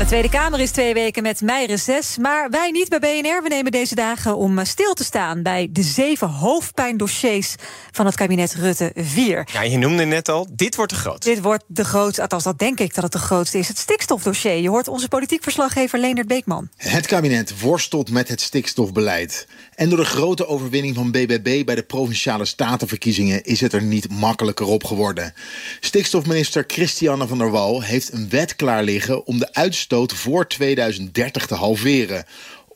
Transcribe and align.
De 0.00 0.06
Tweede 0.06 0.28
Kamer 0.28 0.60
is 0.60 0.70
twee 0.70 0.94
weken 0.94 1.22
met 1.22 1.40
mei 1.40 1.66
reces. 1.66 2.18
Maar 2.18 2.50
wij 2.50 2.70
niet 2.70 2.88
bij 2.88 2.98
BNR. 2.98 3.42
We 3.42 3.48
nemen 3.48 3.72
deze 3.72 3.94
dagen 3.94 4.36
om 4.36 4.58
eh, 4.58 4.64
stil 4.64 4.94
te 4.94 5.04
staan 5.04 5.42
bij 5.42 5.68
de 5.70 5.82
zeven 5.82 6.28
hoofdpijndossiers 6.28 7.54
van 7.90 8.06
het 8.06 8.14
kabinet 8.14 8.54
Rutte 8.54 8.92
4. 8.94 9.48
Ja, 9.52 9.62
je 9.62 9.78
noemde 9.78 10.04
net 10.04 10.28
al, 10.28 10.46
dit 10.50 10.76
wordt 10.76 10.92
de 10.92 10.98
grootste. 10.98 11.30
Dit 11.30 11.42
wordt 11.42 11.64
de 11.66 11.84
grootste, 11.84 12.22
althans 12.22 12.44
dat 12.44 12.58
denk 12.58 12.80
ik 12.80 12.94
dat 12.94 13.04
het 13.04 13.12
de 13.12 13.18
grootste 13.18 13.58
is. 13.58 13.68
Het 13.68 13.78
stikstofdossier. 13.78 14.56
Je 14.56 14.68
hoort 14.68 14.88
onze 14.88 15.08
politiek 15.08 15.42
verslaggever 15.42 15.98
Leonard 15.98 16.26
Beekman. 16.26 16.68
Het 16.76 17.06
kabinet 17.06 17.60
worstelt 17.60 18.10
met 18.10 18.28
het 18.28 18.40
stikstofbeleid. 18.40 19.46
En 19.74 19.88
door 19.88 19.98
de 19.98 20.04
grote 20.04 20.46
overwinning 20.46 20.94
van 20.94 21.10
BBB 21.10 21.64
bij 21.64 21.74
de 21.74 21.82
provinciale 21.82 22.44
statenverkiezingen 22.44 23.44
is 23.44 23.60
het 23.60 23.72
er 23.72 23.82
niet 23.82 24.10
makkelijker 24.10 24.66
op 24.66 24.84
geworden. 24.84 25.34
Stikstofminister 25.80 26.64
Christiane 26.66 27.26
van 27.26 27.38
der 27.38 27.50
Wal 27.50 27.82
heeft 27.82 28.12
een 28.12 28.28
wet 28.28 28.56
klaar 28.56 28.82
liggen 28.82 29.26
om 29.26 29.38
de 29.38 29.54
uitstoot 29.54 29.88
voor 29.98 30.48
2030 30.48 31.46
te 31.46 31.54
halveren. 31.54 32.24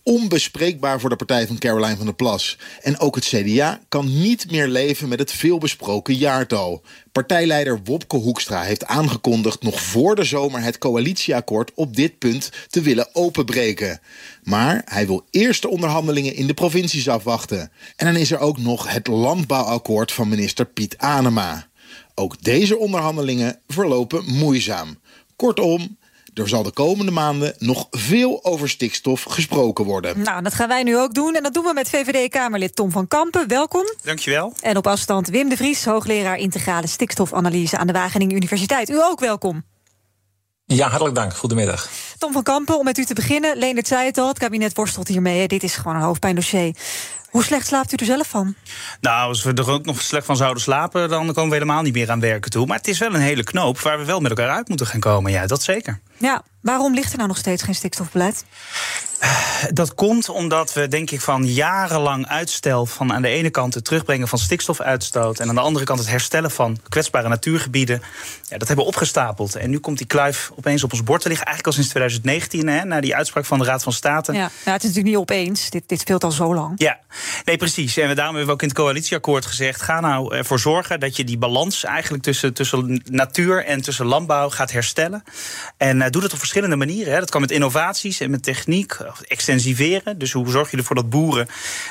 Onbespreekbaar 0.02 1.00
voor 1.00 1.10
de 1.10 1.16
partij 1.16 1.46
van 1.46 1.58
Caroline 1.58 1.96
van 1.96 2.04
der 2.04 2.14
Plas. 2.14 2.58
En 2.82 2.98
ook 2.98 3.14
het 3.14 3.24
CDA 3.24 3.80
kan 3.88 4.20
niet 4.20 4.50
meer 4.50 4.68
leven 4.68 5.08
met 5.08 5.18
het 5.18 5.32
veelbesproken 5.32 6.14
jaartal. 6.14 6.82
Partijleider 7.12 7.80
Wopke 7.84 8.16
Hoekstra 8.16 8.62
heeft 8.62 8.84
aangekondigd 8.84 9.62
nog 9.62 9.80
voor 9.82 10.14
de 10.14 10.24
zomer 10.24 10.62
het 10.62 10.78
coalitieakkoord 10.78 11.70
op 11.74 11.96
dit 11.96 12.18
punt 12.18 12.50
te 12.68 12.80
willen 12.80 13.08
openbreken. 13.12 14.00
Maar 14.42 14.82
hij 14.84 15.06
wil 15.06 15.24
eerst 15.30 15.62
de 15.62 15.68
onderhandelingen 15.68 16.34
in 16.34 16.46
de 16.46 16.54
provincies 16.54 17.08
afwachten. 17.08 17.70
En 17.96 18.06
dan 18.06 18.16
is 18.16 18.30
er 18.30 18.38
ook 18.38 18.58
nog 18.58 18.92
het 18.92 19.06
landbouwakkoord 19.06 20.12
van 20.12 20.28
minister 20.28 20.66
Piet 20.66 20.98
Anema. 20.98 21.66
Ook 22.14 22.42
deze 22.42 22.78
onderhandelingen 22.78 23.60
verlopen 23.68 24.24
moeizaam. 24.24 24.98
Kortom, 25.36 25.96
er 26.34 26.48
zal 26.48 26.62
de 26.62 26.70
komende 26.70 27.12
maanden 27.12 27.54
nog 27.58 27.86
veel 27.90 28.44
over 28.44 28.68
stikstof 28.68 29.22
gesproken 29.22 29.84
worden. 29.84 30.22
Nou, 30.22 30.42
dat 30.42 30.54
gaan 30.54 30.68
wij 30.68 30.82
nu 30.82 30.98
ook 30.98 31.14
doen. 31.14 31.34
En 31.34 31.42
dat 31.42 31.54
doen 31.54 31.64
we 31.64 31.72
met 31.72 31.88
VVD-Kamerlid 31.88 32.76
Tom 32.76 32.90
van 32.90 33.08
Kampen. 33.08 33.48
Welkom. 33.48 33.84
Dankjewel. 34.02 34.52
En 34.60 34.76
op 34.76 34.86
afstand 34.86 35.28
Wim 35.28 35.48
de 35.48 35.56
Vries, 35.56 35.84
hoogleraar 35.84 36.36
integrale 36.36 36.86
stikstofanalyse 36.86 37.78
aan 37.78 37.86
de 37.86 37.92
Wageningen 37.92 38.36
Universiteit. 38.36 38.90
U 38.90 39.02
ook 39.02 39.20
welkom. 39.20 39.64
Ja, 40.66 40.88
hartelijk 40.88 41.14
dank. 41.14 41.36
Goedemiddag. 41.36 41.88
Tom 42.18 42.32
van 42.32 42.42
Kampen, 42.42 42.78
om 42.78 42.84
met 42.84 42.98
u 42.98 43.04
te 43.04 43.14
beginnen. 43.14 43.56
Leendert 43.56 43.86
zei 43.86 44.06
het 44.06 44.18
al, 44.18 44.28
het 44.28 44.38
kabinet 44.38 44.76
worstelt 44.76 45.08
hiermee. 45.08 45.48
Dit 45.48 45.62
is 45.62 45.76
gewoon 45.76 45.96
een 45.96 46.02
hoofdpijndossier. 46.02 46.74
Hoe 47.34 47.44
slecht 47.44 47.66
slaapt 47.66 47.92
u 47.92 47.96
er 47.96 48.06
zelf 48.06 48.28
van? 48.28 48.54
Nou, 49.00 49.28
als 49.28 49.42
we 49.42 49.52
er 49.52 49.70
ook 49.70 49.84
nog 49.84 50.02
slecht 50.02 50.26
van 50.26 50.36
zouden 50.36 50.62
slapen, 50.62 51.08
dan 51.08 51.26
komen 51.26 51.48
we 51.48 51.54
helemaal 51.54 51.82
niet 51.82 51.94
meer 51.94 52.10
aan 52.10 52.20
werken 52.20 52.50
toe. 52.50 52.66
Maar 52.66 52.76
het 52.76 52.88
is 52.88 52.98
wel 52.98 53.14
een 53.14 53.20
hele 53.20 53.44
knoop 53.44 53.80
waar 53.80 53.98
we 53.98 54.04
wel 54.04 54.20
met 54.20 54.30
elkaar 54.30 54.50
uit 54.50 54.68
moeten 54.68 54.86
gaan 54.86 55.00
komen. 55.00 55.32
Ja, 55.32 55.46
dat 55.46 55.62
zeker. 55.62 56.00
Ja, 56.18 56.42
waarom 56.60 56.94
ligt 56.94 57.10
er 57.10 57.16
nou 57.16 57.28
nog 57.28 57.38
steeds 57.38 57.62
geen 57.62 57.74
stikstofbeleid? 57.74 58.44
Dat 59.72 59.94
komt 59.94 60.28
omdat 60.28 60.72
we, 60.72 60.88
denk 60.88 61.10
ik, 61.10 61.20
van 61.20 61.46
jarenlang 61.46 62.28
uitstel 62.28 62.86
van 62.86 63.12
aan 63.12 63.22
de 63.22 63.28
ene 63.28 63.50
kant 63.50 63.74
het 63.74 63.84
terugbrengen 63.84 64.28
van 64.28 64.38
stikstofuitstoot 64.38 65.38
en 65.40 65.48
aan 65.48 65.54
de 65.54 65.60
andere 65.60 65.84
kant 65.84 65.98
het 65.98 66.08
herstellen 66.08 66.50
van 66.50 66.78
kwetsbare 66.88 67.28
natuurgebieden, 67.28 68.02
ja, 68.48 68.58
dat 68.58 68.68
hebben 68.68 68.84
we 68.84 68.90
opgestapeld. 68.90 69.54
En 69.54 69.70
nu 69.70 69.78
komt 69.78 69.98
die 69.98 70.06
kluif 70.06 70.50
opeens 70.56 70.84
op 70.84 70.92
ons 70.92 71.02
bord 71.02 71.22
te 71.22 71.28
liggen, 71.28 71.46
eigenlijk 71.46 71.76
al 71.76 71.82
sinds 71.82 71.98
2019, 71.98 72.68
hè, 72.68 72.84
na 72.84 73.00
die 73.00 73.16
uitspraak 73.16 73.44
van 73.44 73.58
de 73.58 73.64
Raad 73.64 73.82
van 73.82 73.92
State. 73.92 74.32
Ja, 74.32 74.38
nou, 74.38 74.50
het 74.64 74.66
is 74.66 74.88
natuurlijk 74.88 75.06
niet 75.06 75.16
opeens. 75.16 75.70
Dit, 75.70 75.82
dit 75.86 76.00
speelt 76.00 76.24
al 76.24 76.30
zo 76.30 76.54
lang. 76.54 76.72
Ja, 76.76 76.98
nee, 77.44 77.56
precies. 77.56 77.96
En 77.96 78.14
daarom 78.14 78.36
hebben 78.36 78.46
we 78.46 78.52
ook 78.52 78.62
in 78.62 78.68
het 78.68 78.76
coalitieakkoord 78.76 79.46
gezegd: 79.46 79.82
ga 79.82 80.00
nou 80.00 80.36
ervoor 80.36 80.58
zorgen 80.58 81.00
dat 81.00 81.16
je 81.16 81.24
die 81.24 81.38
balans 81.38 81.84
eigenlijk 81.84 82.22
tussen, 82.22 82.54
tussen 82.54 83.02
natuur 83.10 83.64
en 83.64 83.80
tussen 83.80 84.06
landbouw 84.06 84.50
gaat 84.50 84.72
herstellen. 84.72 85.24
En 85.76 85.96
uh, 85.96 86.06
doe 86.10 86.22
dat 86.22 86.32
op 86.32 86.38
verschillende 86.38 86.76
manieren. 86.76 87.12
Hè. 87.12 87.18
Dat 87.18 87.30
kan 87.30 87.40
met 87.40 87.50
innovaties 87.50 88.20
en 88.20 88.30
met 88.30 88.42
techniek, 88.42 88.96
extensiveren. 89.26 90.18
Dus 90.18 90.32
hoe 90.32 90.50
zorg 90.50 90.70
je 90.70 90.76
ervoor 90.76 90.96
dat 90.96 91.10
boeren 91.10 91.46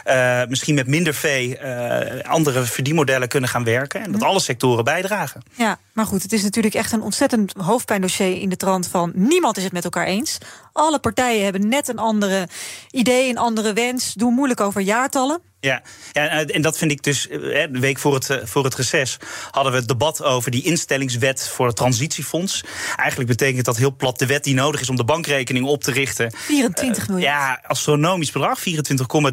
uh, 0.05 0.41
misschien 0.47 0.75
met 0.75 0.87
minder 0.87 1.13
vee 1.13 1.59
uh, 1.59 1.99
andere 2.23 2.63
verdienmodellen 2.63 3.27
kunnen 3.27 3.49
gaan 3.49 3.63
werken. 3.63 4.03
En 4.03 4.11
dat 4.11 4.23
alle 4.23 4.39
sectoren 4.39 4.83
bijdragen. 4.83 5.41
Ja, 5.55 5.79
maar 5.93 6.05
goed, 6.05 6.23
het 6.23 6.33
is 6.33 6.43
natuurlijk 6.43 6.73
echt 6.73 6.91
een 6.91 7.01
ontzettend 7.01 7.53
hoofdpijndossier 7.57 8.41
in 8.41 8.49
de 8.49 8.57
trant 8.57 8.87
van 8.87 9.11
niemand 9.15 9.57
is 9.57 9.63
het 9.63 9.73
met 9.73 9.83
elkaar 9.83 10.05
eens. 10.05 10.37
Alle 10.71 10.99
partijen 10.99 11.43
hebben 11.43 11.67
net 11.67 11.87
een 11.87 11.99
andere 11.99 12.47
idee, 12.91 13.29
een 13.29 13.37
andere 13.37 13.73
wens, 13.73 14.13
doen 14.13 14.33
moeilijk 14.33 14.59
over 14.59 14.81
jaartallen. 14.81 15.52
Ja. 15.63 15.81
ja, 16.11 16.45
en 16.45 16.61
dat 16.61 16.77
vind 16.77 16.91
ik 16.91 17.03
dus. 17.03 17.27
De 17.29 17.79
week 17.79 17.99
voor 17.99 18.13
het, 18.13 18.39
voor 18.43 18.63
het 18.63 18.75
reces 18.75 19.17
hadden 19.51 19.71
we 19.71 19.77
het 19.77 19.87
debat 19.87 20.23
over 20.23 20.51
die 20.51 20.63
instellingswet 20.63 21.47
voor 21.47 21.67
het 21.67 21.75
transitiefonds. 21.75 22.63
Eigenlijk 22.95 23.29
betekent 23.29 23.65
dat 23.65 23.77
heel 23.77 23.95
plat 23.95 24.19
de 24.19 24.25
wet 24.25 24.43
die 24.43 24.53
nodig 24.53 24.81
is 24.81 24.89
om 24.89 24.95
de 24.95 25.03
bankrekening 25.03 25.65
op 25.65 25.83
te 25.83 25.91
richten. 25.91 26.33
24 26.35 27.07
miljard. 27.07 27.33
Ja, 27.33 27.61
astronomisch 27.67 28.31
bedrag, 28.31 28.59
24,3 28.59 28.65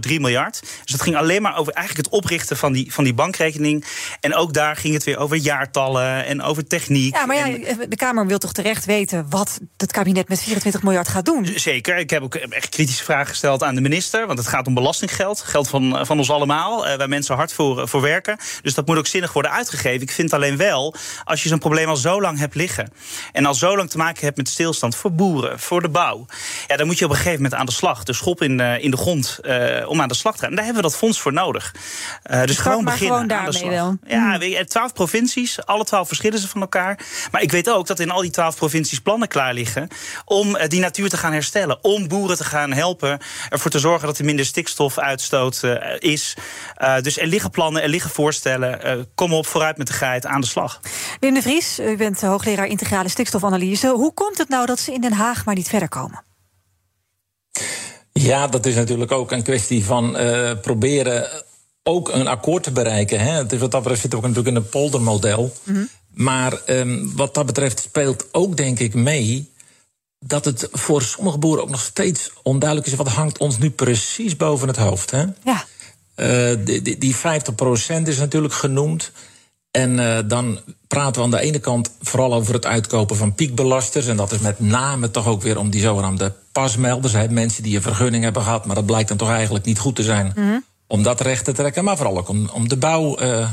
miljard. 0.03 0.61
Dus 0.61 0.93
dat 0.93 1.03
ging 1.03 1.17
alleen 1.17 1.43
maar 1.43 1.57
over 1.57 1.73
eigenlijk 1.73 2.07
het 2.07 2.17
oprichten 2.17 2.57
van 2.57 2.73
die, 2.73 2.93
van 2.93 3.05
die 3.05 3.15
bankrekening. 3.15 3.85
En 4.21 4.35
ook 4.35 4.53
daar 4.53 4.77
ging 4.77 4.95
het 4.95 5.05
weer 5.05 5.19
over 5.19 5.37
jaartallen 5.37 6.25
en 6.25 6.43
over 6.43 6.67
techniek. 6.67 7.15
Ja, 7.15 7.27
maar 7.27 7.37
ja, 7.37 7.77
de 7.89 7.97
Kamer 7.97 8.27
wil 8.27 8.39
toch 8.39 8.53
terecht 8.53 8.85
weten 8.85 9.27
wat 9.29 9.61
het 9.77 9.93
kabinet 9.93 10.29
met 10.29 10.43
24 10.43 10.83
miljard 10.83 11.09
gaat 11.09 11.25
doen? 11.25 11.47
Zeker. 11.55 11.97
Ik 11.97 12.11
heb 12.11 12.23
ook 12.23 12.35
echt 12.35 12.69
kritische 12.69 13.05
vragen 13.05 13.27
gesteld 13.27 13.63
aan 13.63 13.75
de 13.75 13.81
minister. 13.81 14.27
Want 14.27 14.39
het 14.39 14.49
gaat 14.49 14.67
om 14.67 14.75
belastinggeld. 14.75 15.41
Geld 15.41 15.69
van, 15.69 16.07
van 16.07 16.20
ons 16.21 16.31
allemaal, 16.31 16.89
uh, 16.89 16.95
waar 16.95 17.09
mensen 17.09 17.35
hard 17.35 17.53
voor, 17.53 17.89
voor 17.89 18.01
werken. 18.01 18.39
Dus 18.63 18.75
dat 18.75 18.87
moet 18.87 18.97
ook 18.97 19.07
zinnig 19.07 19.33
worden 19.33 19.51
uitgegeven. 19.51 20.01
Ik 20.01 20.11
vind 20.11 20.33
alleen 20.33 20.57
wel, 20.57 20.95
als 21.25 21.43
je 21.43 21.49
zo'n 21.49 21.59
probleem 21.59 21.89
al 21.89 21.97
zo 21.97 22.21
lang 22.21 22.39
hebt 22.39 22.55
liggen... 22.55 22.93
en 23.33 23.47
al 23.47 23.55
zo 23.55 23.77
lang 23.77 23.91
te 23.91 23.97
maken 23.97 24.25
hebt 24.25 24.37
met 24.37 24.49
stilstand 24.49 24.97
voor 24.97 25.13
boeren, 25.13 25.61
voor 25.61 25.83
de 25.83 25.89
bouw... 25.89 26.27
Ja, 26.67 26.77
dan 26.77 26.87
moet 26.87 26.99
je 26.99 27.05
op 27.05 27.11
een 27.11 27.17
gegeven 27.17 27.43
moment 27.43 27.61
aan 27.61 27.67
de 27.67 27.73
slag. 27.73 28.05
De 28.05 28.13
schop 28.13 28.43
in, 28.43 28.61
uh, 28.61 28.83
in 28.83 28.91
de 28.91 28.97
grond 28.97 29.39
uh, 29.43 29.89
om 29.89 30.01
aan 30.01 30.09
de 30.09 30.15
slag 30.15 30.35
te 30.35 30.41
gaan. 30.41 30.51
En 30.51 30.57
daar 30.57 30.65
hebben 30.65 30.83
we 30.83 30.89
dat 30.89 30.99
fonds 30.99 31.21
voor 31.21 31.33
nodig. 31.33 31.75
dus 32.45 32.59
gewoon 32.59 32.85
beginnen 32.85 33.17
gewoon 33.17 33.39
aan 33.39 33.45
de 33.45 33.53
slag. 33.53 33.71
Wel. 33.71 33.97
Ja, 34.07 34.35
je, 34.35 34.65
twaalf 34.65 34.93
provincies, 34.93 35.67
alle 35.67 35.85
twaalf 35.85 36.07
verschillen 36.07 36.39
ze 36.39 36.49
van 36.49 36.61
elkaar. 36.61 36.99
Maar 37.31 37.43
ik 37.43 37.51
weet 37.51 37.71
ook 37.71 37.87
dat 37.87 38.01
in 38.01 38.11
al 38.11 38.21
die 38.21 38.31
twaalf 38.31 38.57
provincies 38.57 39.01
plannen 39.01 39.29
klaar 39.29 39.55
liggen... 39.55 39.89
om 40.25 40.59
die 40.69 40.81
natuur 40.81 41.09
te 41.09 41.17
gaan 41.17 41.33
herstellen, 41.33 41.85
om 41.85 42.09
boeren 42.09 42.37
te 42.37 42.45
gaan 42.45 42.73
helpen... 42.73 43.19
ervoor 43.49 43.71
te 43.71 43.79
zorgen 43.79 44.07
dat 44.07 44.19
er 44.19 44.25
minder 44.25 44.45
stikstofuitstoot 44.45 45.61
is... 46.13 46.37
Uh, 46.83 47.01
dus 47.01 47.19
er 47.19 47.27
liggen 47.27 47.51
plannen, 47.51 47.83
er 47.83 47.89
liggen 47.89 48.11
voorstellen. 48.11 48.99
Uh, 48.99 49.05
kom 49.15 49.33
op, 49.33 49.47
vooruit 49.47 49.77
met 49.77 49.87
de 49.87 49.93
geit, 49.93 50.27
aan 50.27 50.41
de 50.41 50.47
slag. 50.47 50.81
Wim 51.21 51.35
de 51.35 51.43
Vries, 51.43 51.79
u 51.79 51.97
bent 51.97 52.21
hoogleraar 52.21 52.67
integrale 52.67 53.09
stikstofanalyse. 53.09 53.89
Hoe 53.89 54.15
komt 54.15 54.39
het 54.39 54.49
nou 54.49 54.67
dat 54.67 54.79
ze 54.79 54.93
in 54.93 55.01
Den 55.01 55.13
Haag 55.13 55.45
maar 55.45 55.55
niet 55.55 55.69
verder 55.69 55.89
komen? 55.89 56.25
Ja, 58.13 58.47
dat 58.47 58.67
is 58.67 58.75
natuurlijk 58.75 59.13
ook 59.13 59.33
een 59.33 59.43
kwestie 59.43 59.85
van 59.85 60.21
uh, 60.21 60.53
proberen 60.61 61.45
ook 61.83 62.09
een 62.09 62.27
akkoord 62.27 62.63
te 62.63 62.73
bereiken. 62.73 63.21
Hè. 63.21 63.31
Het 63.31 63.53
is 63.53 63.59
wat 63.59 63.71
dat 63.71 63.81
betreft 63.81 64.03
zit 64.03 64.15
ook 64.15 64.23
natuurlijk 64.23 64.49
in 64.49 64.57
een 64.57 64.69
poldermodel. 64.69 65.53
Mm 65.65 65.75
-hmm. 65.75 65.89
Maar 66.11 66.61
um, 66.67 67.17
wat 67.17 67.35
dat 67.35 67.47
betreft 67.47 67.81
speelt 67.81 68.27
ook, 68.33 68.57
denk 68.57 68.79
ik, 68.79 68.95
mee 68.95 69.51
dat 70.19 70.45
het 70.45 70.69
voor 70.73 71.03
sommige 71.03 71.39
boeren 71.39 71.63
ook 71.63 71.71
nog 71.71 71.81
steeds 71.81 72.31
onduidelijk 72.43 72.91
is... 72.91 72.95
wat 72.95 73.09
hangt 73.09 73.39
ons 73.39 73.59
nu 73.59 73.71
precies 73.71 74.37
boven 74.37 74.69
het 74.69 74.77
hoofd. 74.77 75.11
Hè? 75.11 75.25
Ja. 75.45 75.65
Uh, 76.21 76.57
die, 76.65 76.83
die, 76.83 76.99
die 76.99 77.17
50% 77.17 77.19
is 78.05 78.19
natuurlijk 78.19 78.55
genoemd. 78.55 79.13
En 79.71 79.99
uh, 79.99 80.19
dan 80.27 80.61
praten 80.87 81.15
we 81.15 81.23
aan 81.23 81.31
de 81.31 81.41
ene 81.41 81.59
kant 81.59 81.91
vooral 82.01 82.35
over 82.35 82.55
het 82.55 82.67
uitkopen 82.67 83.17
van 83.17 83.35
piekbelasters. 83.35 84.07
En 84.07 84.17
dat 84.17 84.33
is 84.33 84.39
met 84.39 84.61
name 84.61 85.11
toch 85.11 85.27
ook 85.27 85.43
weer 85.43 85.59
om 85.59 85.71
die 85.71 85.81
zogenaamde 85.81 86.33
pasmelders. 86.53 87.13
Hè, 87.13 87.29
mensen 87.29 87.63
die 87.63 87.77
een 87.77 87.83
vergunning 87.83 88.25
hebben 88.25 88.43
gehad, 88.43 88.67
maar 88.67 88.75
dat 88.75 88.87
blijkt 88.87 89.09
dan 89.09 89.17
toch 89.17 89.31
eigenlijk 89.31 89.65
niet 89.65 89.79
goed 89.79 89.97
te 89.97 90.03
zijn. 90.03 90.33
Mm 90.37 90.49
-hmm. 90.49 90.65
Om 90.87 91.03
dat 91.03 91.21
recht 91.21 91.45
te 91.45 91.53
trekken, 91.53 91.85
maar 91.85 91.97
vooral 91.97 92.19
ook 92.19 92.29
om, 92.29 92.49
om 92.49 92.69
de 92.69 92.77
bouw 92.77 93.21
uh, 93.21 93.51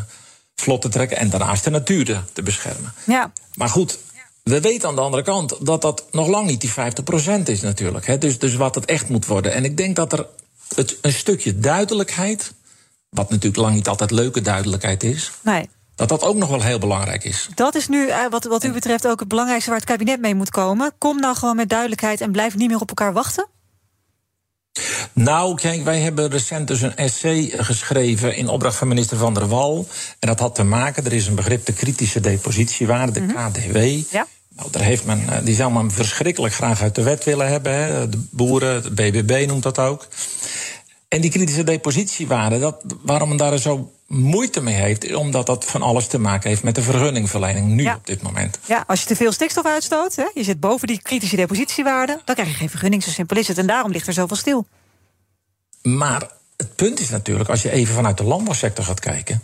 vlot 0.56 0.82
te 0.82 0.90
trekken. 0.90 1.18
En 1.18 1.30
daarnaast 1.30 1.64
de 1.64 1.70
natuur 1.70 2.06
te, 2.06 2.18
te 2.34 2.42
beschermen. 2.42 2.94
Ja. 3.06 3.32
Maar 3.56 3.70
goed, 3.70 3.98
we 4.44 4.62
weten 4.62 4.90
aan 4.90 4.96
de 4.96 5.02
andere 5.02 5.24
kant 5.24 5.66
dat 5.66 5.82
dat 5.82 6.06
nog 6.12 6.28
lang 6.28 6.48
niet 6.48 6.62
die 6.62 6.74
50% 7.40 7.44
is 7.44 7.62
natuurlijk. 7.62 8.06
Hè. 8.06 8.18
Dus, 8.18 8.40
dus 8.40 8.56
wat 8.56 8.76
het 8.76 8.86
echt 8.86 9.10
moet 9.10 9.26
worden. 9.26 9.54
En 9.54 9.66
ik 9.66 9.78
denk 9.78 9.96
dat 9.96 10.14
er 10.14 10.26
het, 10.76 10.98
een 11.02 11.14
stukje 11.14 11.60
duidelijkheid, 11.60 12.54
wat 13.18 13.30
natuurlijk 13.30 13.62
lang 13.62 13.76
niet 13.76 13.88
altijd 13.88 14.12
leuke 14.12 14.42
duidelijkheid 14.42 15.04
is. 15.04 15.32
Nee. 15.42 15.70
Dat 15.96 16.10
dat 16.10 16.24
ook 16.24 16.36
nog 16.36 16.50
wel 16.50 16.62
heel 16.62 16.80
belangrijk 16.80 17.24
is. 17.24 17.50
Dat 17.56 17.76
is 17.76 17.88
nu, 17.88 18.08
uh, 18.08 18.16
wat, 18.30 18.44
wat 18.44 18.64
u 18.64 18.72
betreft, 18.72 19.08
ook 19.08 19.20
het 19.20 19.28
belangrijkste 19.28 19.70
waar 19.70 19.80
het 19.80 19.90
kabinet 19.90 20.20
mee 20.20 20.36
moet 20.36 20.50
komen. 20.50 20.92
Kom 20.98 21.20
nou 21.20 21.36
gewoon 21.36 21.56
met 21.56 21.70
duidelijkheid 21.70 22.22
en 22.22 22.32
blijf 22.32 22.56
niet 22.56 22.70
meer 22.70 22.80
op 22.80 22.90
elkaar 22.90 23.14
wachten. 23.14 23.48
Nou, 25.14 25.56
kijk, 25.56 25.84
wij 25.84 26.00
hebben 26.00 26.30
recent 26.30 26.68
dus 26.68 26.82
een 26.82 26.96
essay 26.96 27.54
geschreven 27.58 28.36
in 28.36 28.48
opdracht 28.48 28.78
van 28.78 28.88
minister 28.88 29.18
Van 29.18 29.34
der 29.34 29.48
Wal. 29.48 29.88
En 30.20 30.28
dat 30.28 30.40
had 30.40 30.56
te 30.56 30.64
maken, 30.64 31.06
er 31.06 31.14
is 31.14 31.28
een 31.28 31.36
begrip 31.36 31.66
de 31.66 31.74
kritische 31.74 32.20
depositiewaarde, 32.20 33.12
de 33.12 33.34
KDW. 33.34 33.78
Ja. 34.14 34.28
Nou, 34.58 34.72
daar 34.72 34.84
heeft 34.84 35.06
men, 35.06 35.30
eh, 35.30 35.38
die 35.44 35.56
zou 35.56 35.72
men 35.72 35.92
verschrikkelijk 35.92 36.54
graag 36.54 36.82
uit 36.82 36.96
de 36.96 37.04
wet 37.04 37.24
willen 37.24 37.48
hebben. 37.48 37.74
Hè. 37.74 38.10
De 38.10 38.28
boeren, 38.32 38.84
de 38.84 38.92
BBB 38.92 39.48
noemt 39.48 39.64
dat 39.64 39.80
ook. 39.80 40.08
En 41.08 41.22
die 41.22 41.32
kritische 41.32 41.64
depositiewaarde, 41.64 42.60
dat, 42.60 42.84
waarom 43.02 43.28
men 43.30 43.38
daar 43.38 43.58
zo 43.58 43.92
moeite 44.08 44.62
mee 44.62 44.76
heeft, 44.76 45.04
is 45.06 45.16
omdat 45.16 45.46
dat 45.46 45.66
van 45.66 45.82
alles 45.82 46.08
te 46.08 46.20
maken 46.20 46.50
heeft 46.50 46.64
met 46.64 46.76
de 46.76 46.82
vergunningverlening 46.82 47.68
nu 47.68 47.84
Ja. 47.84 47.96
op 47.96 48.06
dit 48.06 48.22
moment. 48.22 48.60
Ja, 48.66 48.84
als 48.88 49.02
je 49.02 49.08
te 49.08 49.16
veel 49.16 49.32
stikstof 49.32 49.66
uitstoot, 49.66 50.16
hè, 50.16 50.26
je 50.34 50.44
zit 50.44 50.60
boven 50.60 50.88
die 50.88 51.02
kritische 51.02 51.36
depositiewaarde, 51.36 52.22
dan 52.26 52.36
krijg 52.36 52.50
je 52.50 52.56
geen 52.56 52.70
vergunning. 52.70 53.04
Zo 53.04 53.10
simpel 53.10 53.38
is 53.38 53.48
het. 53.48 53.58
En 53.58 53.68
daarom 53.68 53.92
ligt 53.92 54.08
er 54.08 54.14
zoveel 54.14 54.36
stil. 54.36 54.66
Maar 55.82 56.28
het 56.58 56.76
punt 56.76 57.00
is 57.00 57.10
natuurlijk, 57.10 57.50
als 57.50 57.62
je 57.62 57.72
even 57.72 57.96
vanuit 57.96 58.18
de 58.18 58.24
landbouwsector 58.24 58.86
gaat 58.86 59.00
kijken. 59.00 59.42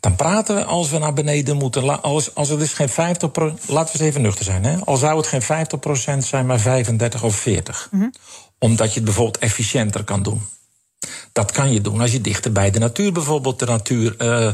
Dan 0.00 0.16
praten 0.16 0.54
we 0.54 0.64
als 0.64 0.90
we 0.90 0.98
naar 0.98 1.12
beneden 1.12 1.56
moeten. 1.56 2.02
Als, 2.02 2.34
als 2.34 2.48
het 2.48 2.58
dus 2.58 2.72
geen 2.72 2.88
50 2.88 3.30
Laten 3.36 3.66
we 3.66 3.74
eens 3.76 4.00
even 4.00 4.22
nuchter 4.22 4.44
zijn. 4.44 4.64
Hè? 4.64 4.78
Al 4.84 4.96
zou 4.96 5.16
het 5.16 5.26
geen 5.26 5.42
50% 5.42 6.18
zijn, 6.18 6.46
maar 6.46 6.60
35 6.60 7.22
of 7.22 7.36
40. 7.36 7.90
Omdat 8.58 8.88
je 8.88 8.94
het 8.94 9.04
bijvoorbeeld 9.04 9.38
efficiënter 9.38 10.04
kan 10.04 10.22
doen. 10.22 10.42
Dat 11.32 11.52
kan 11.52 11.72
je 11.72 11.80
doen 11.80 12.00
als 12.00 12.12
je 12.12 12.20
dichter 12.20 12.52
bij 12.52 12.70
de 12.70 12.78
natuur 12.78 13.12
bijvoorbeeld 13.12 13.58
de 13.58 13.66
natuur 13.66 14.16
eh, 14.16 14.52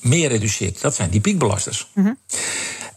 meer 0.00 0.28
reduceert. 0.28 0.80
Dat 0.80 0.94
zijn 0.94 1.10
die 1.10 1.20
piekbelasters. 1.20 1.86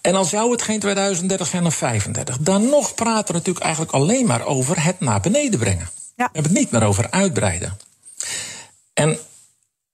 En 0.02 0.16
al 0.16 0.26
zou 0.26 0.52
het 0.52 0.62
geen 0.62 0.80
2030 0.80 1.48
zijn 1.48 1.66
of 1.66 1.76
35, 1.76 2.38
dan 2.38 2.70
nog 2.70 2.94
praten 2.94 3.28
we 3.28 3.34
natuurlijk 3.34 3.66
eigenlijk 3.66 3.94
alleen 3.94 4.26
maar 4.26 4.46
over 4.46 4.84
het 4.84 5.00
naar 5.00 5.20
beneden 5.20 5.60
brengen. 5.60 5.90
Ja. 6.16 6.26
We 6.26 6.30
hebben 6.34 6.52
het 6.52 6.62
niet 6.62 6.72
meer 6.72 6.84
over 6.84 7.12
uitbreiden. 7.12 7.78
En 8.94 9.18